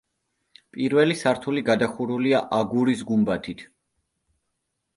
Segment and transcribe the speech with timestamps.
[0.77, 3.65] პირველი სართული გადახურულია აგურის გუმბათით.